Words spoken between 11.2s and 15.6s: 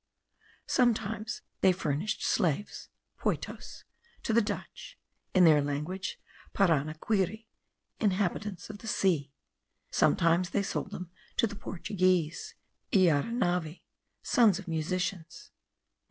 to the Portuguese (Iaranavi sons of musicians).